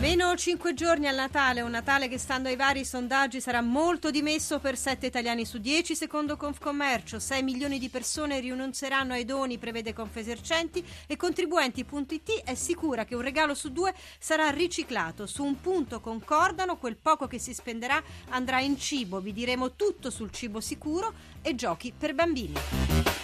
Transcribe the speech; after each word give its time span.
Meno 0.00 0.34
5 0.34 0.72
giorni 0.72 1.08
al 1.08 1.14
Natale, 1.14 1.60
un 1.60 1.72
Natale 1.72 2.08
che 2.08 2.16
stando 2.16 2.48
ai 2.48 2.56
vari 2.56 2.86
sondaggi 2.86 3.38
sarà 3.38 3.60
molto 3.60 4.10
dimesso 4.10 4.58
per 4.58 4.78
7 4.78 5.04
italiani 5.04 5.44
su 5.44 5.58
10 5.58 5.94
secondo 5.94 6.38
Confcommercio, 6.38 7.18
6 7.18 7.42
milioni 7.42 7.78
di 7.78 7.90
persone 7.90 8.40
rinunceranno 8.40 9.12
ai 9.12 9.26
doni, 9.26 9.58
prevede 9.58 9.92
Confesercenti. 9.92 10.82
E 11.06 11.16
Contribuenti.it 11.16 12.44
è 12.44 12.54
sicura 12.54 13.04
che 13.04 13.14
un 13.14 13.20
regalo 13.20 13.52
su 13.52 13.72
due 13.72 13.92
sarà 14.18 14.48
riciclato, 14.48 15.26
su 15.26 15.44
un 15.44 15.60
punto 15.60 16.00
concordano, 16.00 16.78
quel 16.78 16.96
poco 16.96 17.26
che 17.26 17.38
si 17.38 17.52
spenderà 17.52 18.02
andrà 18.30 18.58
in 18.60 18.78
cibo, 18.78 19.20
vi 19.20 19.34
diremo 19.34 19.76
tutto 19.76 20.08
sul 20.08 20.30
cibo 20.30 20.60
sicuro 20.60 21.12
e 21.42 21.54
giochi 21.54 21.92
per 21.94 22.14
bambini. 22.14 23.19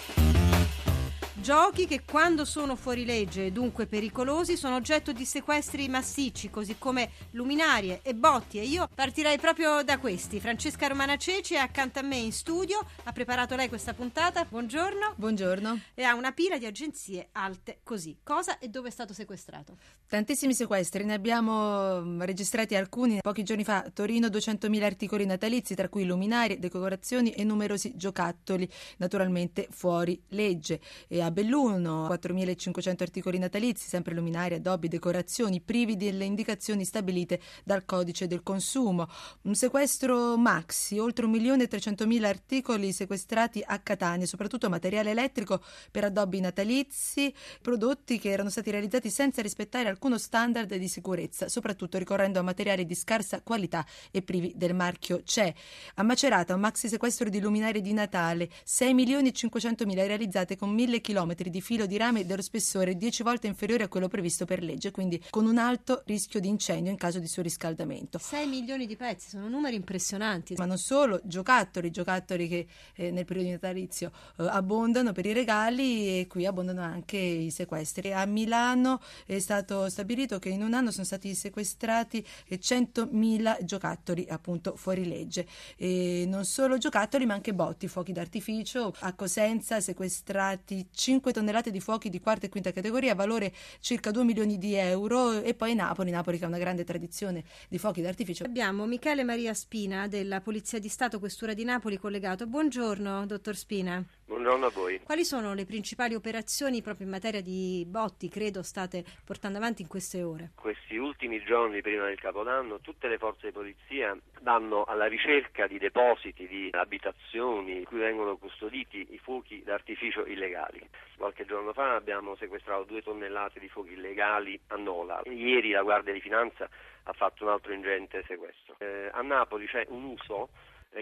Giochi 1.47 1.87
che 1.87 2.01
quando 2.03 2.43
sono 2.43 2.75
fuori 2.75 3.05
legge 3.05 3.45
e 3.45 3.51
dunque 3.53 3.85
pericolosi 3.85 4.57
sono 4.57 4.75
oggetto 4.75 5.13
di 5.13 5.23
sequestri 5.23 5.87
massicci, 5.87 6.49
così 6.49 6.75
come 6.77 7.11
luminarie 7.31 8.01
e 8.03 8.13
botti. 8.13 8.59
E 8.59 8.63
io 8.63 8.89
partirei 8.93 9.37
proprio 9.37 9.81
da 9.81 9.97
questi. 9.97 10.41
Francesca 10.41 10.87
Romana 10.87 11.15
Ceci 11.15 11.53
è 11.53 11.59
accanto 11.59 11.99
a 11.99 12.01
me 12.01 12.17
in 12.17 12.33
studio, 12.33 12.85
ha 13.01 13.13
preparato 13.13 13.55
lei 13.55 13.69
questa 13.69 13.93
puntata. 13.93 14.43
Buongiorno. 14.43 15.13
Buongiorno. 15.15 15.79
E 15.93 16.03
ha 16.03 16.15
una 16.15 16.33
pila 16.33 16.57
di 16.57 16.65
agenzie 16.65 17.29
alte 17.31 17.79
così. 17.81 18.17
Cosa 18.23 18.59
e 18.59 18.67
dove 18.67 18.89
è 18.89 18.91
stato 18.91 19.13
sequestrato? 19.13 19.77
Tantissimi 20.05 20.53
sequestri, 20.53 21.05
ne 21.05 21.13
abbiamo 21.13 22.01
mm, 22.01 22.23
registrati 22.23 22.75
alcuni 22.75 23.19
pochi 23.21 23.43
giorni 23.43 23.63
fa. 23.63 23.83
A 23.83 23.89
Torino 23.89 24.27
200.000 24.27 24.83
articoli 24.83 25.25
natalizi, 25.25 25.75
tra 25.75 25.87
cui 25.87 26.03
luminarie, 26.03 26.59
decorazioni 26.59 27.31
e 27.31 27.45
numerosi 27.45 27.93
giocattoli, 27.95 28.69
naturalmente 28.97 29.69
fuori 29.71 30.21
legge. 30.29 30.81
E 31.07 31.21
a 31.21 31.35
Belluno 31.37 32.07
4.500 32.07 32.95
articoli 33.03 33.37
natalizi, 33.37 33.87
sempre 33.87 34.15
luminarie, 34.15 34.57
addobbi, 34.57 34.87
decorazioni, 34.87 35.61
privi 35.61 35.95
delle 35.95 36.25
indicazioni 36.25 36.83
stabilite 36.83 37.39
dal 37.63 37.85
codice 37.85 38.25
del 38.25 38.41
consumo. 38.41 39.07
Un 39.43 39.53
sequestro 39.53 40.35
maxi, 40.35 40.97
oltre 40.97 41.27
1.300.000 41.27 42.23
articoli 42.23 42.91
sequestrati 42.91 43.61
a 43.63 43.77
Catania, 43.77 44.25
soprattutto 44.25 44.67
materiale 44.67 45.11
elettrico 45.11 45.61
per 45.91 46.05
addobbi 46.05 46.39
natalizi, 46.39 47.31
prodotti 47.61 48.17
che 48.17 48.31
erano 48.31 48.49
stati 48.49 48.71
realizzati 48.71 49.11
senza 49.11 49.43
rispettare 49.43 49.89
alcuno 49.89 50.17
standard 50.17 50.73
di 50.73 50.87
sicurezza, 50.87 51.49
soprattutto 51.49 51.99
ricorrendo 51.99 52.39
a 52.39 52.41
materiali 52.41 52.83
di 52.83 52.95
scarsa 52.95 53.43
qualità 53.43 53.85
e 54.09 54.23
privi 54.23 54.53
del 54.55 54.73
marchio 54.73 55.21
CE. 55.23 55.53
A 55.97 56.01
Macerata 56.01 56.55
un 56.55 56.61
maxi 56.61 56.87
sequestro 56.87 57.29
di 57.29 57.39
luminarie 57.39 57.81
di 57.81 57.93
Natale, 57.93 58.49
6 58.63 58.95
milioni 58.95 59.27
e 59.27 59.33
500 59.33 59.85
mila 59.85 60.03
realizzate 60.07 60.55
con 60.55 60.71
1000 60.71 60.99
km 60.99 61.25
di 61.35 61.61
filo 61.61 61.85
di 61.85 61.97
rame 61.97 62.25
dello 62.25 62.41
spessore 62.41 62.95
10 62.95 63.23
volte 63.23 63.47
inferiore 63.47 63.83
a 63.83 63.87
quello 63.87 64.07
previsto 64.07 64.45
per 64.45 64.61
legge, 64.63 64.91
quindi 64.91 65.21
con 65.29 65.45
un 65.45 65.57
alto 65.57 66.03
rischio 66.05 66.39
di 66.39 66.47
incendio 66.47 66.91
in 66.91 66.97
caso 66.97 67.19
di 67.19 67.27
surriscaldamento. 67.27 68.17
6 68.17 68.47
milioni 68.47 68.85
di 68.85 68.95
pezzi, 68.95 69.29
sono 69.29 69.47
numeri 69.47 69.75
impressionanti. 69.75 70.55
Ma 70.57 70.65
non 70.65 70.77
solo, 70.77 71.19
giocattoli, 71.23 71.91
giocattoli 71.91 72.47
che 72.47 72.67
eh, 72.95 73.11
nel 73.11 73.25
periodo 73.25 73.49
natalizio 73.49 74.11
eh, 74.37 74.45
abbondano 74.47 75.11
per 75.11 75.25
i 75.25 75.33
regali 75.33 76.19
e 76.19 76.27
qui 76.27 76.45
abbondano 76.45 76.81
anche 76.81 77.17
i 77.17 77.51
sequestri. 77.51 78.13
A 78.13 78.25
Milano 78.25 79.01
è 79.25 79.39
stato 79.39 79.89
stabilito 79.89 80.39
che 80.39 80.49
in 80.49 80.63
un 80.63 80.73
anno 80.73 80.91
sono 80.91 81.05
stati 81.05 81.33
sequestrati 81.33 82.25
100.000 82.49 83.63
giocattoli 83.63 84.25
appunto 84.29 84.75
fuori 84.75 85.07
legge. 85.07 85.47
E 85.75 86.25
non 86.27 86.45
solo 86.45 86.77
giocattoli 86.77 87.25
ma 87.25 87.33
anche 87.33 87.53
botti, 87.53 87.87
fuochi 87.87 88.11
d'artificio. 88.11 88.93
A 88.99 89.13
Cosenza 89.13 89.79
sequestrati 89.79 90.87
5 91.07 91.31
tonnellate 91.31 91.71
di 91.71 91.79
fuochi 91.79 92.09
di 92.09 92.19
quarta 92.19 92.47
e 92.47 92.49
quinta 92.49 92.73
categoria, 92.73 93.15
valore 93.15 93.53
circa 93.79 94.11
2 94.11 94.25
milioni 94.25 94.57
di 94.57 94.73
euro. 94.73 95.41
E 95.41 95.53
poi 95.53 95.73
Napoli, 95.73 96.11
Napoli 96.11 96.37
che 96.37 96.43
ha 96.43 96.49
una 96.49 96.57
grande 96.57 96.83
tradizione 96.83 97.45
di 97.69 97.77
fuochi 97.77 98.01
d'artificio. 98.01 98.43
Abbiamo 98.43 98.85
Michele 98.85 99.23
Maria 99.23 99.53
Spina 99.53 100.09
della 100.09 100.41
Polizia 100.41 100.79
di 100.79 100.89
Stato 100.89 101.19
Questura 101.19 101.53
di 101.53 101.63
Napoli 101.63 101.97
collegato. 101.97 102.45
Buongiorno, 102.45 103.25
dottor 103.25 103.55
Spina. 103.55 104.05
Buongiorno 104.27 104.65
a 104.65 104.69
voi. 104.71 104.99
Quali 105.03 105.23
sono 105.23 105.53
le 105.53 105.65
principali 105.65 106.13
operazioni 106.13 106.81
proprio 106.81 107.05
in 107.05 107.13
materia 107.13 107.41
di 107.41 107.85
botti, 107.87 108.27
credo, 108.27 108.61
state 108.61 109.05
portando 109.23 109.57
avanti 109.57 109.83
in 109.83 109.87
queste 109.87 110.21
ore? 110.21 110.51
Questi 110.53 110.97
ultimi 110.97 111.41
giorni 111.45 111.81
prima 111.81 112.07
del 112.07 112.19
Capodanno 112.19 112.81
tutte 112.81 113.07
le 113.07 113.17
forze 113.17 113.47
di 113.47 113.53
polizia 113.53 114.17
vanno 114.41 114.83
alla 114.83 115.05
ricerca 115.05 115.65
di 115.65 115.77
depositi, 115.77 116.45
di 116.45 116.67
abitazioni 116.73 117.77
in 117.77 117.85
cui 117.85 117.99
vengono 117.99 118.35
custoditi 118.35 119.07
i 119.11 119.17
fuochi 119.17 119.63
d'artificio 119.63 120.25
illegali. 120.25 120.85
Qualche 121.15 121.45
giorno 121.45 121.71
fa 121.71 121.95
abbiamo 121.95 122.35
sequestrato 122.35 122.83
due 122.83 123.01
tonnellate 123.01 123.61
di 123.61 123.69
fuochi 123.69 123.93
illegali 123.93 124.59
a 124.67 124.75
Nola. 124.75 125.21
Ieri 125.23 125.71
la 125.71 125.83
Guardia 125.83 126.11
di 126.11 126.19
Finanza 126.19 126.67
ha 127.03 127.13
fatto 127.13 127.45
un 127.45 127.51
altro 127.51 127.71
ingente 127.71 128.25
sequestro. 128.27 128.75
Eh, 128.79 129.09
a 129.09 129.21
Napoli 129.21 129.67
c'è 129.67 129.85
un 129.87 130.03
uso 130.03 130.49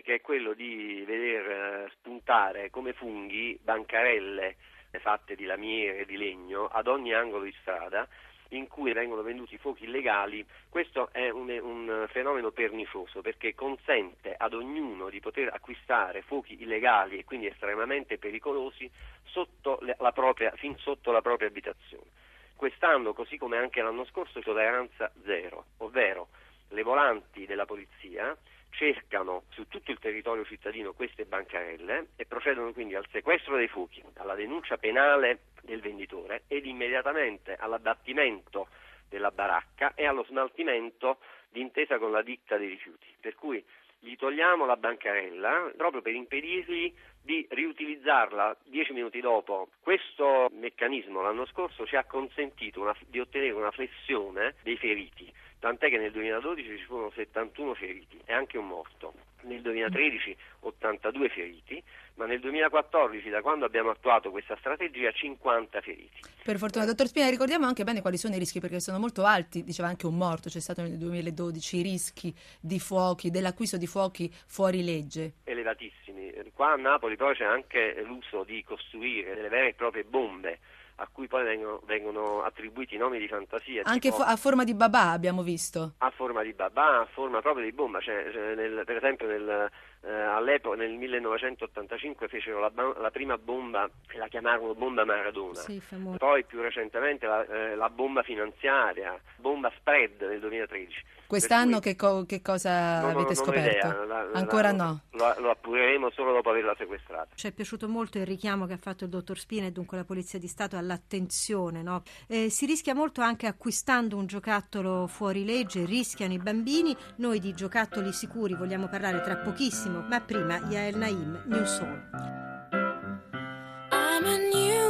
che 0.02 0.16
è 0.16 0.22
quello 0.22 0.54
di 0.54 1.04
veder 1.06 1.50
eh, 1.50 1.92
spuntare 1.94 2.70
come 2.70 2.94
funghi 2.94 3.58
bancarelle 3.62 4.56
fatte 5.00 5.36
di 5.36 5.46
lamiere 5.46 6.06
di 6.06 6.18
legno 6.18 6.68
ad 6.68 6.88
ogni 6.88 7.14
angolo 7.14 7.44
di 7.44 7.56
strada 7.60 8.08
in 8.50 8.68
cui 8.68 8.94
vengono 8.94 9.24
venduti 9.24 9.58
fuochi 9.58 9.86
illegali, 9.86 10.46
questo 10.70 11.10
è 11.12 11.30
un, 11.30 11.50
un, 11.50 12.06
fenomeno 12.10 12.52
pernicioso 12.52 13.22
perché 13.22 13.56
consente 13.56 14.36
ad 14.38 14.54
ognuno 14.54 15.10
di 15.10 15.20
poter 15.20 15.50
acquistare 15.52 16.22
fuochi 16.22 16.62
illegali 16.62 17.18
e 17.18 17.24
quindi 17.24 17.48
estremamente 17.48 18.18
pericolosi 18.18 18.90
sotto 19.24 19.80
propria, 20.14 20.52
fin 20.52 20.78
sotto 20.78 21.12
la 21.12 21.22
propria 21.22 21.48
abitazione. 21.48 22.24
Quest'anno, 22.56 23.14
così 23.14 23.38
come 23.38 23.58
anche 23.58 23.82
l'anno 23.82 24.06
scorso, 24.06 24.40
tolleranza 24.40 25.12
zero, 25.26 25.66
ovvero 25.78 26.28
le 26.70 26.84
volanti 26.84 27.46
della 27.46 27.66
polizia 27.66 28.36
cercano 28.76 29.44
su 29.50 29.68
tutto 29.68 29.92
il 29.92 30.00
territorio 30.00 30.46
cittadino 30.46 30.94
queste 30.94 31.26
bancarelle 31.26 32.10
e 32.16 32.26
procedono 32.26 32.74
quindi 32.74 32.96
al 32.96 33.08
sequestro 33.12 33.56
dei 33.56 33.68
fuochi, 33.68 34.04
alla 34.16 34.36
denuncia 34.36 34.78
penale 34.78 35.40
del 35.62 35.82
venditore 35.82 36.44
ed 36.48 36.66
immediatamente 36.66 37.56
all'abbattimento 37.56 38.68
della 39.10 39.32
baracca 39.32 39.94
e 39.96 40.06
allo 40.06 40.24
smaltimento 40.26 41.20
d'intesa 41.50 41.98
con 41.98 42.12
la 42.12 42.22
ditta 42.22 42.58
dei 42.58 42.70
rifiuti. 42.70 43.08
Per 43.20 43.36
cui 43.36 43.64
gli 44.00 44.16
togliamo 44.16 44.66
la 44.66 44.78
bancarella 44.78 45.72
proprio 45.76 46.02
per 46.02 46.14
impedirgli 46.14 46.94
di 47.22 47.48
riutilizzarla 47.50 48.58
dieci 48.66 48.94
minuti 48.94 49.20
dopo. 49.20 49.70
Questo 49.80 50.50
meccanismo 50.52 51.22
l'anno 51.22 51.46
scorso 51.48 51.88
ci 51.88 51.96
ha 51.96 52.04
consentito 52.04 52.82
una, 52.82 52.96
di 53.08 53.20
ottenere 53.20 53.52
una 53.52 53.72
flessione 53.72 54.56
dei 54.62 54.78
feriti 54.78 55.34
tant'è 55.60 55.90
che 55.90 55.98
nel 55.98 56.12
2012 56.12 56.78
ci 56.78 56.84
furono 56.84 57.12
71 57.12 57.74
feriti 57.76 58.20
e 58.26 58.34
anche 58.34 58.58
un 58.58 58.68
morto, 58.68 59.14
nel 59.42 59.62
2013 59.62 60.36
82 60.62 61.30
feriti, 61.30 61.84
ma 62.16 62.26
nel 62.26 62.40
2014, 62.40 63.30
da 63.30 63.42
quando 63.42 63.66
abbiamo 63.66 63.90
attuato 63.90 64.32
questa 64.32 64.56
strategia, 64.58 65.12
50 65.12 65.82
feriti. 65.82 66.22
Per 66.44 66.58
fortuna, 66.58 66.86
dottor 66.86 67.08
Spina, 67.08 67.30
ricordiamo 67.30 67.66
anche 67.66 67.84
bene 67.84 68.02
quali 68.02 68.18
sono 68.18 68.36
i 68.36 68.40
rischi, 68.40 68.60
perché 68.60 68.80
sono 68.80 69.00
molto 69.00 69.24
alti, 69.26 69.64
diceva 69.64 69.88
anche 69.88 70.06
un 70.06 70.16
morto, 70.16 70.50
c'è 70.50 70.60
stato 70.60 70.82
nel 70.82 70.98
2012, 70.98 71.78
i 71.78 71.82
rischi 71.82 72.34
di 72.60 72.80
fuochi, 72.80 73.30
dell'acquisto 73.30 73.78
di 73.78 73.88
fuochi 73.88 74.32
fuori 74.48 74.84
legge. 74.84 75.34
Elevatissimi. 75.44 76.34
Qua 76.54 76.72
a 76.72 76.76
Napoli 76.78 77.18
poi 77.18 77.36
c'è 77.36 77.44
anche 77.44 78.02
l'uso 78.06 78.44
di 78.46 78.64
costruire 78.64 79.36
delle 79.36 79.50
vere 79.50 79.70
e 79.70 79.74
proprie 79.74 80.06
bombe 80.06 80.60
a 80.98 81.08
cui 81.12 81.28
poi 81.28 81.44
vengono, 81.44 81.82
vengono 81.86 82.44
attribuiti 82.44 82.96
nomi 82.98 83.20
di 83.20 83.28
fantasia. 83.28 83.82
Anche 83.84 84.12
tipo, 84.12 84.24
a 84.24 84.36
forma 84.36 84.64
di 84.64 84.74
babà 84.74 85.12
abbiamo 85.12 85.44
visto. 85.44 85.94
A 85.98 86.10
forma 86.12 86.42
di 86.42 86.54
babà, 86.54 87.02
a 87.02 87.06
forma 87.06 87.42
proprio 87.42 87.66
di 87.66 87.72
bomba, 87.72 88.00
cioè, 88.00 88.30
cioè 88.32 88.56
nel, 88.56 88.84
per 88.86 88.98
esempio 88.98 89.28
nel, 89.28 89.70
eh, 90.02 90.12
all'epoca 90.12 90.78
nel 90.78 90.92
1985 90.92 92.28
fecero 92.28 92.60
la, 92.60 92.72
la 92.98 93.12
prima 93.12 93.38
bomba 93.38 93.90
e 94.08 94.18
la 94.18 94.28
chiamarono 94.28 94.74
bomba 94.74 95.04
Maradona. 95.04 95.60
Sì. 95.60 95.82
Poi 96.18 96.44
più 96.46 96.62
recentemente 96.62 97.26
la, 97.26 97.46
eh, 97.46 97.76
la 97.76 97.90
bomba 97.90 98.24
finanziaria, 98.24 99.20
bomba 99.36 99.72
spread 99.78 100.22
nel 100.22 100.40
2013. 100.40 101.04
Quest'anno 101.28 101.80
Per 101.80 101.82
che, 101.82 101.96
co- 101.96 102.26
che 102.26 102.42
cosa 102.42 103.00
cui- 103.02 103.12
non- 103.14 103.22
avete 103.22 103.22
non 103.22 103.30
ho 103.32 103.34
scoperto? 103.34 103.88
idea, 103.88 104.06
la- 104.06 104.24
la- 104.24 104.40
Ancora 104.40 104.72
la- 104.72 104.84
no. 104.84 105.02
Lo, 105.12 105.36
lo 105.40 105.50
appureremo 105.52 106.10
solo 106.12 106.34
dopo 106.34 106.50
averla 106.50 106.76
sequestrata. 106.78 107.30
Ci 107.36 107.48
è 107.48 107.52
piaciuto 107.52 107.88
molto 107.88 108.18
il 108.18 108.26
richiamo 108.26 108.66
che 108.66 108.74
ha 108.74 108.78
fatto 108.78 109.04
il 109.06 109.10
dottor 109.10 109.38
Spina 109.40 109.66
e 109.66 109.72
dunque 109.72 109.98
la 109.98 110.04
Polizia 110.06 110.38
di 110.40 110.48
Stato 110.48 110.78
all'attenzione. 110.78 111.82
no? 111.82 112.04
Eh, 112.28 112.50
si 112.50 112.66
rischia 112.66 112.94
molto 112.94 113.22
anche 113.22 113.48
acquistando 113.48 114.18
un 114.18 114.26
giocattolo 114.28 115.08
fuori 115.08 115.46
legge, 115.46 115.86
rischiano 115.86 116.34
i 116.34 116.40
bambini. 116.40 116.96
Noi 117.18 117.40
di 117.40 117.54
giocattoli 117.54 118.12
sicuri 118.14 118.54
vogliamo 118.56 118.88
parlare 118.88 119.22
tra 119.22 119.38
pochissimo, 119.38 120.02
ma 120.02 120.20
prima 120.22 120.58
Yael 120.70 120.98
Naim, 120.98 121.44
New 121.48 121.66
Soul. 121.66 122.45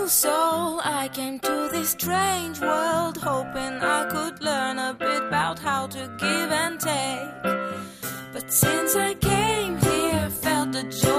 New 0.05 0.09
soul. 0.09 0.81
I 0.83 1.09
came 1.11 1.39
to 1.39 1.67
this 1.71 1.89
strange 1.89 2.59
world 2.59 3.17
hoping 3.17 3.73
I 3.81 4.05
could 4.05 4.39
learn 4.39 4.77
a 4.77 4.93
bit 4.93 5.23
about 5.23 5.57
how 5.57 5.87
to 5.87 6.01
give 6.19 6.51
and 6.51 6.79
take. 6.79 7.41
But 8.31 8.51
since 8.51 8.95
I 8.95 9.15
came 9.15 9.79
here, 9.79 10.29
felt 10.29 10.73
the 10.73 10.83
joy 10.83 11.14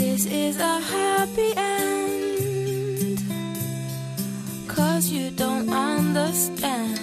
This 0.00 0.24
is 0.24 0.56
a 0.56 0.80
happy 0.80 1.52
end. 1.58 3.20
Cause 4.66 5.10
you 5.10 5.30
don't 5.30 5.68
understand 5.68 6.98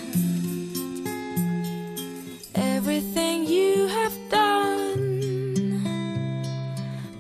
everything 2.56 3.46
you 3.46 3.86
have 3.86 4.18
done. 4.32 4.98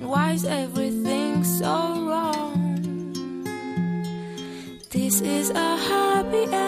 Why 0.02 0.32
is 0.32 0.46
everything 0.46 1.44
so 1.44 1.70
wrong? 2.10 3.14
This 4.90 5.22
is 5.22 5.52
a 5.52 5.78
happy 5.78 6.52
end. 6.52 6.67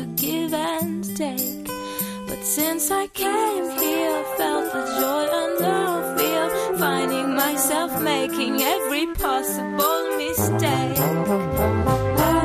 To 0.00 0.06
give 0.14 0.54
and 0.54 1.04
take. 1.16 1.68
But 2.26 2.42
since 2.44 2.90
I 2.90 3.06
came 3.08 3.70
here, 3.78 4.24
felt 4.36 4.72
the 4.72 4.84
joy 4.98 5.24
and 5.42 5.54
the 5.64 5.78
fear, 6.16 6.44
finding 6.78 7.34
myself 7.34 8.00
making 8.00 8.62
every 8.62 9.06
possible 9.14 10.16
mistake. 10.16 10.98
A. 12.18 12.44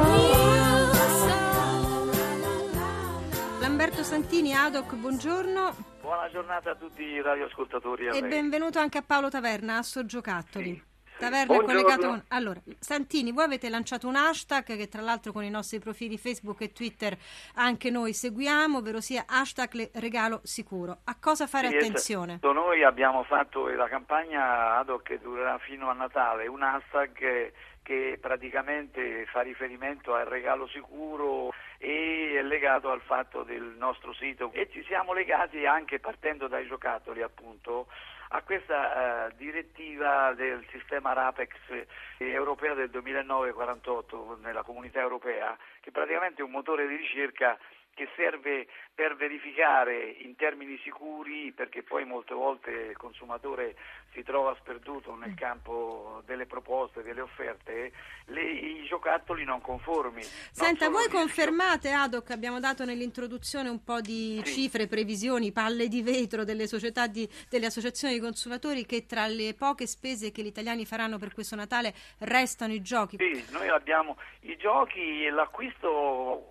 Lamberto 3.59 4.03
Santini, 4.03 4.53
Adoc, 4.53 4.95
buongiorno 4.95 5.75
Buona 6.01 6.29
giornata 6.29 6.71
a 6.71 6.75
tutti 6.75 7.03
i 7.03 7.21
radioascoltatori. 7.21 8.07
a 8.09 8.15
e 8.15 8.21
lei. 8.21 8.29
benvenuto 8.29 8.79
anche 8.79 8.97
a 8.99 9.01
Paolo 9.01 9.29
Taverna, 9.29 9.77
Asso 9.77 10.05
Giocattoli. 10.05 10.73
Sì, 10.73 10.75
sì. 10.75 10.94
Taverna 11.17 11.61
collegato 11.61 12.07
con... 12.07 12.23
Allora, 12.29 12.59
Santini, 12.79 13.31
voi 13.31 13.45
avete 13.45 13.69
lanciato 13.69 14.07
un 14.07 14.15
hashtag 14.15 14.75
che 14.75 14.87
tra 14.87 15.01
l'altro 15.01 15.31
con 15.31 15.43
i 15.43 15.49
nostri 15.49 15.79
profili 15.79 16.17
Facebook 16.17 16.61
e 16.61 16.73
Twitter 16.73 17.17
anche 17.55 17.89
noi 17.89 18.13
seguiamo, 18.13 18.79
ovvero 18.79 18.99
sia 18.99 19.23
hashtag 19.27 19.91
regalo 19.95 20.41
sicuro. 20.43 20.99
A 21.05 21.17
cosa 21.19 21.47
fare 21.47 21.69
Sì, 21.69 21.75
attenzione? 21.77 22.33
esatto. 22.33 22.51
Noi 22.51 22.83
abbiamo 22.83 23.23
fatto 23.23 23.67
la 23.67 23.87
campagna 23.87 24.77
ad 24.77 24.89
hoc 24.89 25.03
che 25.03 25.19
durerà 25.19 25.57
fino 25.59 25.89
a 25.89 25.93
Natale, 25.93 26.47
un 26.47 26.63
hashtag 26.63 27.11
che, 27.13 27.53
che 27.83 28.17
praticamente 28.19 29.25
fa 29.27 29.41
riferimento 29.41 30.15
al 30.15 30.25
regalo 30.25 30.67
sicuro 30.67 31.53
e 31.77 32.37
è 32.39 32.41
legato 32.41 32.89
al 32.89 33.01
fatto 33.01 33.43
del 33.43 33.75
nostro 33.77 34.13
sito 34.13 34.49
e 34.53 34.69
ci 34.71 34.83
siamo 34.85 35.13
legati 35.13 35.65
anche 35.65 35.99
partendo 35.99 36.47
dai 36.47 36.67
giocattoli 36.67 37.21
appunto 37.21 37.87
a 38.35 38.41
questa 38.43 39.29
eh, 39.29 39.35
direttiva 39.37 40.33
del 40.33 40.65
sistema 40.69 41.13
RAPEX 41.13 41.51
eh, 41.69 41.87
europea 42.17 42.73
del 42.73 42.89
2009-48 42.89 44.41
nella 44.41 44.61
comunità 44.63 44.99
europea 44.99 45.57
che 45.79 45.91
praticamente 45.91 46.41
è 46.41 46.43
un 46.43 46.51
motore 46.51 46.85
di 46.87 46.97
ricerca 46.97 47.57
che 47.95 48.07
serve 48.15 48.67
per 48.93 49.15
verificare 49.15 50.15
in 50.19 50.35
termini 50.35 50.77
sicuri, 50.83 51.51
perché 51.53 51.81
poi 51.81 52.05
molte 52.05 52.33
volte 52.33 52.69
il 52.69 52.97
consumatore 52.97 53.75
si 54.13 54.21
trova 54.21 54.55
sperduto 54.59 55.15
nel 55.15 55.33
campo 55.33 56.21
delle 56.25 56.45
proposte, 56.45 57.01
delle 57.03 57.21
offerte, 57.21 57.91
le- 58.25 58.43
i 58.43 58.85
giocattoli 58.85 59.43
non 59.43 59.61
conformi. 59.61 60.21
Non 60.21 60.29
Senta, 60.51 60.85
solo 60.85 60.97
voi 60.97 61.07
confermate, 61.09 61.91
Adoc, 61.91 62.29
abbiamo 62.31 62.59
dato 62.59 62.85
nell'introduzione 62.85 63.69
un 63.69 63.83
po' 63.83 64.01
di 64.01 64.41
Sì. 64.43 64.53
cifre, 64.53 64.87
previsioni, 64.87 65.51
palle 65.51 65.87
di 65.87 66.01
vetro 66.01 66.43
delle 66.43 66.67
società, 66.67 67.07
di- 67.07 67.27
delle 67.49 67.65
associazioni 67.67 68.13
di 68.15 68.19
consumatori 68.19 68.85
che 68.85 69.05
tra 69.05 69.25
le 69.27 69.53
poche 69.57 69.87
spese 69.87 70.31
che 70.31 70.41
gli 70.41 70.47
italiani 70.47 70.85
faranno 70.85 71.17
per 71.17 71.33
questo 71.33 71.55
Natale 71.55 71.93
restano 72.19 72.73
i 72.73 72.81
giochi. 72.81 73.17
Sì, 73.17 73.45
noi 73.51 73.69
abbiamo 73.69 74.17
i 74.41 74.57
giochi 74.57 75.25
e 75.25 75.29
l'acquisto 75.29 75.89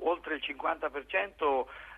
oltre 0.08 0.36
il 0.36 0.42
50% 0.42 1.32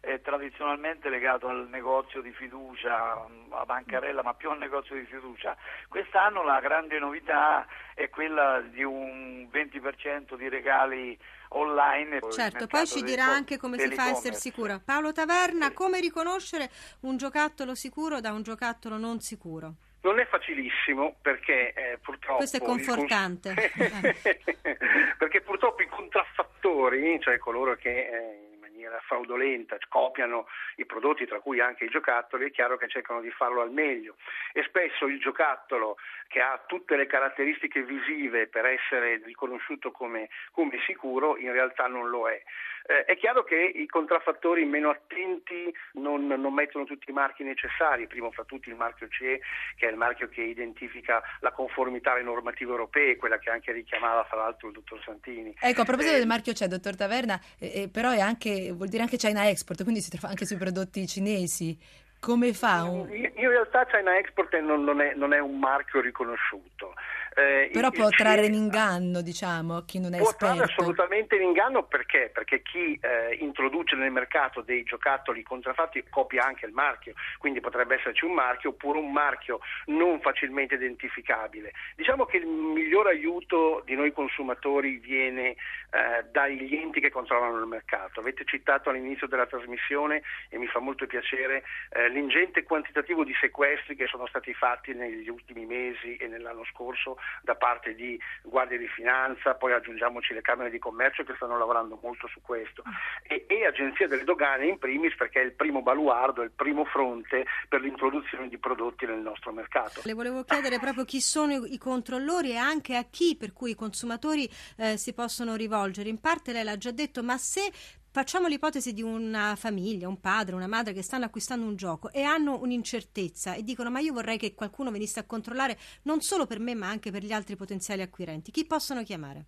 è 0.07 0.21
tradizionalmente 0.21 1.09
legato 1.09 1.49
al 1.49 1.69
negozio 1.69 2.23
di 2.23 2.31
fiducia, 2.33 3.27
a 3.51 3.65
bancarella, 3.65 4.23
ma 4.23 4.35
più 4.35 4.51
al 4.51 4.59
negozio 4.59 4.95
di 4.95 5.05
fiducia. 5.05 5.57
Quest'anno 5.89 6.45
la 6.45 6.61
grande 6.61 6.99
novità 7.01 7.67
è 7.93 8.09
quella 8.09 8.61
di 8.61 8.85
un 8.85 9.49
20% 9.53 10.37
di 10.37 10.49
regali 10.49 11.19
online. 11.49 12.21
Certo, 12.31 12.69
poi 12.69 12.87
ci 12.87 13.03
dirà 13.03 13.25
anche 13.25 13.59
come 13.59 13.79
si 13.79 13.91
fa 13.93 14.05
a 14.05 14.11
essere 14.11 14.37
sicuro. 14.37 14.81
Paolo 14.85 15.11
Taverna, 15.11 15.73
come 15.73 15.99
riconoscere 15.99 16.71
un 17.01 17.17
giocattolo 17.17 17.75
sicuro 17.75 18.21
da 18.21 18.31
un 18.31 18.43
giocattolo 18.43 18.97
non 18.99 19.19
sicuro? 19.19 19.75
Non 20.03 20.21
è 20.21 20.27
facilissimo 20.27 21.17
perché 21.21 21.73
eh, 21.73 21.99
purtroppo... 22.01 22.37
Questo 22.37 22.59
è 22.59 22.61
il 22.61 22.67
cons- 22.67 22.87
confortante. 22.87 23.55
perché 25.19 25.41
purtroppo 25.41 25.83
i 25.83 25.89
contraffattori, 25.89 27.19
cioè 27.21 27.39
coloro 27.39 27.75
che 27.75 27.91
eh, 27.91 28.56
maniera 28.87 29.01
fraudolenta, 29.07 29.77
copiano 29.89 30.47
i 30.77 30.87
prodotti, 30.87 31.27
tra 31.27 31.41
cui 31.41 31.61
anche 31.61 31.85
i 31.85 31.89
giocattoli, 31.89 32.47
è 32.47 32.51
chiaro 32.51 32.77
che 32.77 32.89
cercano 32.89 33.21
di 33.21 33.31
farlo 33.31 33.61
al 33.61 33.71
meglio. 33.71 34.17
E 34.53 34.63
spesso 34.65 35.07
il 35.07 35.19
giocattolo 35.19 35.97
che 36.29 36.41
ha 36.41 36.63
tutte 36.67 36.97
le 36.97 37.07
caratteristiche 37.07 37.83
visive 37.83 38.47
per 38.47 38.67
essere 38.67 39.21
riconosciuto 39.25 39.91
come, 39.91 40.29
come 40.53 40.79
sicuro, 40.87 41.37
in 41.37 41.53
realtà 41.53 41.87
non 41.87 42.09
lo 42.09 42.29
è. 42.29 42.43
Eh, 42.89 43.05
è 43.05 43.17
chiaro 43.17 43.43
che 43.43 43.57
i 43.57 43.87
contraffattori 43.87 44.65
meno 44.65 44.91
attenti 44.91 45.75
non, 45.95 46.27
non, 46.27 46.55
mettono 46.55 46.85
tutti 46.85 47.11
i 47.11 47.13
marchi 47.13 47.43
necessari, 47.43 48.07
primo 48.07 48.31
fra 48.31 48.45
tutti 48.45 48.69
il 48.69 48.77
marchio 48.77 49.09
CE, 49.09 49.41
che 49.77 49.89
è 49.89 49.91
il 49.91 49.97
marchio 49.97 50.29
che 50.29 50.43
identifica 50.43 51.21
la 51.41 51.51
conformità 51.51 52.13
alle 52.13 52.23
normative 52.23 52.71
europee, 52.71 53.17
quella 53.17 53.39
che 53.39 53.51
anche 53.51 53.73
richiamava 53.73 54.23
fra 54.25 54.37
l'altro 54.37 54.69
il 54.69 54.75
dottor 54.75 55.03
Santini. 55.03 55.53
Ecco, 55.61 55.81
a 55.81 55.85
proposito 55.85 56.15
eh, 56.15 56.19
del 56.19 56.29
marchio 56.29 56.53
CE, 56.53 56.69
dottor 56.69 56.95
Taverna, 56.95 57.41
eh, 57.59 57.83
eh, 57.83 57.89
però 57.89 58.11
anche, 58.11 58.73
vuol 58.77 58.89
dire 58.89 59.03
anche 59.03 59.17
China 59.17 59.49
Export, 59.49 59.83
quindi 59.83 60.01
si 60.01 60.11
trova 60.11 60.29
anche 60.29 60.47
sui 60.47 60.57
prodotti 60.57 61.07
cinesi. 61.07 61.79
Come 62.21 62.53
fa? 62.53 62.85
Un... 62.85 63.09
In, 63.11 63.49
realtà 63.49 63.85
China 63.87 64.17
Export 64.17 64.55
non, 64.61 64.85
non, 64.85 65.01
è, 65.01 65.15
non 65.15 65.33
è 65.33 65.39
un 65.39 65.59
marchio 65.59 66.01
riconosciuto. 66.01 66.95
Eh, 67.39 67.69
Però 67.71 67.91
può 67.91 68.09
trarre 68.09 68.47
in 68.47 68.55
inganno, 68.55 69.21
diciamo, 69.21 69.83
chi 69.85 70.01
non 70.01 70.15
è 70.15 70.17
può 70.17 70.31
esperto. 70.31 70.55
Può 70.55 70.65
trarre 70.65 70.73
assolutamente 70.73 71.37
in 71.37 71.43
inganno 71.43 71.83
perché? 71.83 72.31
Perché 72.33 72.63
chi 72.63 72.99
eh, 72.99 73.35
introduce 73.41 73.95
nel 73.95 74.11
mercato 74.11 74.63
dei 74.63 74.85
giocattoli 74.85 75.43
contraffatti 75.43 76.03
copia 76.09 76.45
anche 76.45 76.65
il 76.65 76.73
marchio, 76.73 77.13
quindi 77.37 77.61
potrebbe 77.61 77.97
esserci 77.97 78.25
un 78.25 78.33
marchio 78.33 78.71
oppure 78.71 79.01
un 79.01 79.13
marchio 79.13 79.61
non 79.87 80.19
facilmente 80.21 80.77
identificabile. 80.77 81.73
Diciamo 81.95 82.25
che 82.25 82.39
il 82.39 82.47
miglior 82.47 83.07
aiuto 83.07 83.83
di 83.85 83.95
noi 83.95 84.13
consumatori 84.13 84.97
viene 84.97 85.49
eh, 85.51 86.25
dagli 86.33 86.75
enti 86.75 87.01
che 87.01 87.11
controllano 87.11 87.59
il 87.59 87.67
mercato. 87.67 88.21
Avete 88.21 88.45
citato 88.47 88.89
all'inizio 88.89 89.27
della 89.27 89.47
trasmissione 89.47 90.23
e 90.49 90.57
mi 90.57 90.69
fa 90.69 90.79
molto 90.79 91.07
piacere 91.07 91.65
eh, 91.91 92.09
l'ingente 92.09 92.63
quantitativo 92.63 93.25
di 93.25 93.35
sequestri 93.39 93.95
che 93.95 94.07
sono 94.07 94.27
stati 94.27 94.55
fatti 94.55 94.95
negli 94.95 95.29
ultimi 95.29 95.67
mesi 95.67 96.17
e 96.17 96.27
nell'anno 96.29 96.65
scorso 96.73 97.19
da 97.43 97.55
parte 97.55 97.95
di 97.95 98.19
Guardia 98.43 98.79
di 98.79 98.89
Finanza, 98.89 99.55
poi 99.55 99.73
aggiungiamoci 99.73 100.35
le 100.35 100.43
Camere 100.43 100.71
di 100.71 100.79
Commercio 100.79 101.25
che 101.25 101.35
stanno 101.37 101.59
lavorando 101.59 101.99
molto 102.03 102.27
su 102.29 102.41
questo 102.41 102.83
e, 103.23 103.45
e 103.49 103.67
Agenzia 103.67 104.07
delle 104.07 104.25
Dogane 104.25 104.67
in 104.67 104.79
primis 104.79 105.15
perché 105.17 105.41
è 105.41 105.45
il 105.45 105.53
primo 105.53 105.83
baluardo, 105.83 106.43
è 106.43 106.45
il 106.45 106.53
primo 106.53 106.85
fronte 106.85 107.45
per 107.69 107.81
l'introduzione 107.81 108.49
di 108.49 108.59
prodotti 108.59 109.07
nel 109.07 109.21
nostro 109.21 109.53
mercato. 109.53 110.01
Le 110.05 110.15
volevo 110.15 110.45
chiedere 110.45 110.79
proprio 110.79 111.05
chi 111.05 111.21
sono 111.21 111.65
i 111.65 111.79
controllori 111.79 112.51
e 112.51 112.57
anche 112.57 112.97
a 112.97 113.05
chi 113.05 113.37
per 113.37 113.53
cui 113.53 113.71
i 113.71 113.75
consumatori 113.75 114.49
eh, 114.77 114.97
si 114.97 115.13
possono 115.15 115.55
rivolgere. 115.55 116.09
In 116.09 116.21
parte 116.21 116.53
lei 116.53 116.65
l'ha 116.65 116.77
già 116.77 116.91
detto, 116.91 117.23
ma 117.23 117.37
se 117.37 117.71
Facciamo 118.17 118.49
l'ipotesi 118.49 118.95
di 118.95 119.03
una 119.03 119.57
famiglia, 119.57 120.09
un 120.09 120.19
padre, 120.19 120.55
una 120.55 120.67
madre 120.67 120.95
che 120.95 121.03
stanno 121.03 121.27
acquistando 121.27 121.67
un 121.67 121.77
gioco 121.77 122.11
e 122.11 122.23
hanno 122.23 122.59
un'incertezza 122.59 123.53
e 123.53 123.63
dicono 123.63 123.91
ma 123.91 124.01
io 124.01 124.15
vorrei 124.15 124.39
che 124.39 124.55
qualcuno 124.55 124.91
venisse 124.91 125.21
a 125.21 125.27
controllare 125.27 125.77
non 126.05 126.23
solo 126.23 126.47
per 126.47 126.59
me 126.59 126.75
ma 126.75 126.89
anche 126.89 127.11
per 127.11 127.23
gli 127.23 127.33
altri 127.33 127.57
potenziali 127.57 128.01
acquirenti. 128.01 128.53
Chi 128.53 128.67
possono 128.67 129.03
chiamare? 129.03 129.45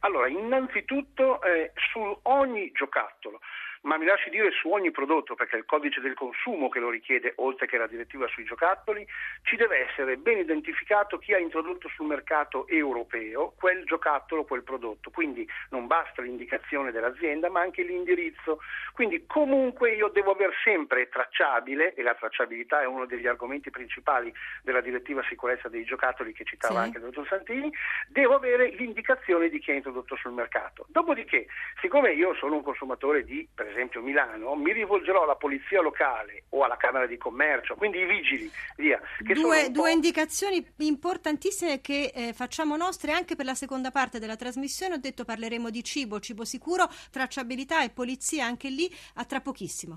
Allora, 0.00 0.28
innanzitutto 0.28 1.40
eh, 1.40 1.72
su 1.74 2.00
ogni 2.24 2.70
giocattolo 2.72 3.40
ma 3.82 3.96
mi 3.96 4.04
lasci 4.04 4.30
dire 4.30 4.50
su 4.52 4.68
ogni 4.70 4.90
prodotto, 4.90 5.34
perché 5.34 5.56
è 5.56 5.58
il 5.58 5.64
codice 5.64 6.00
del 6.00 6.14
consumo 6.14 6.68
che 6.68 6.78
lo 6.78 6.90
richiede, 6.90 7.32
oltre 7.36 7.66
che 7.66 7.78
la 7.78 7.86
direttiva 7.86 8.28
sui 8.28 8.44
giocattoli, 8.44 9.06
ci 9.42 9.56
deve 9.56 9.88
essere 9.88 10.16
ben 10.16 10.38
identificato 10.38 11.18
chi 11.18 11.32
ha 11.32 11.38
introdotto 11.38 11.88
sul 11.88 12.06
mercato 12.06 12.66
europeo 12.68 13.54
quel 13.56 13.84
giocattolo, 13.84 14.44
quel 14.44 14.62
prodotto. 14.62 15.10
Quindi 15.10 15.48
non 15.70 15.86
basta 15.86 16.22
l'indicazione 16.22 16.92
dell'azienda, 16.92 17.50
ma 17.50 17.60
anche 17.60 17.82
l'indirizzo. 17.82 18.60
Quindi 18.92 19.24
comunque 19.26 19.94
io 19.94 20.08
devo 20.08 20.32
aver 20.32 20.52
sempre 20.62 21.08
tracciabile, 21.08 21.94
e 21.94 22.02
la 22.02 22.14
tracciabilità 22.14 22.82
è 22.82 22.86
uno 22.86 23.06
degli 23.06 23.26
argomenti 23.26 23.70
principali 23.70 24.32
della 24.62 24.80
direttiva 24.80 25.22
sicurezza 25.24 25.68
dei 25.68 25.84
giocattoli 25.84 26.32
che 26.32 26.44
citava 26.44 26.74
sì. 26.74 26.80
anche 26.80 26.98
il 26.98 27.04
dottor 27.04 27.26
Santini, 27.26 27.72
devo 28.08 28.34
avere 28.34 28.68
l'indicazione 28.68 29.48
di 29.48 29.58
chi 29.58 29.72
ha 29.72 29.74
introdotto 29.74 30.14
sul 30.16 30.32
mercato. 30.32 30.86
Dopodiché, 30.88 31.46
siccome 31.80 32.12
io 32.12 32.34
sono 32.34 32.56
un 32.56 32.62
consumatore 32.62 33.24
di, 33.24 33.48
per 33.52 33.70
esempio 33.72 34.00
Milano, 34.00 34.54
mi 34.54 34.72
rivolgerò 34.72 35.24
alla 35.24 35.34
polizia 35.34 35.80
locale 35.80 36.44
o 36.50 36.62
alla 36.62 36.76
Camera 36.76 37.06
di 37.06 37.16
Commercio, 37.16 37.74
quindi 37.74 37.98
i 37.98 38.06
vigili, 38.06 38.50
via. 38.76 39.00
Due, 39.18 39.70
due 39.70 39.92
indicazioni 39.92 40.64
importantissime 40.78 41.80
che 41.80 42.12
eh, 42.14 42.32
facciamo 42.32 42.76
nostre 42.76 43.12
anche 43.12 43.34
per 43.34 43.46
la 43.46 43.54
seconda 43.54 43.90
parte 43.90 44.18
della 44.18 44.36
trasmissione. 44.36 44.94
Ho 44.94 44.98
detto 44.98 45.24
parleremo 45.24 45.70
di 45.70 45.82
cibo, 45.82 46.20
cibo 46.20 46.44
sicuro, 46.44 46.88
tracciabilità 47.10 47.82
e 47.82 47.90
polizia 47.90 48.44
anche 48.44 48.68
lì 48.68 48.88
a 49.14 49.24
tra 49.24 49.40
pochissimo. 49.40 49.96